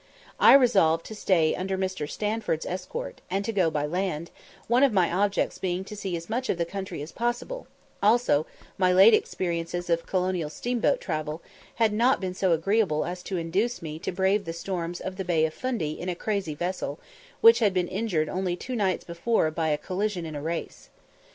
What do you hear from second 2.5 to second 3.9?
escort, and go by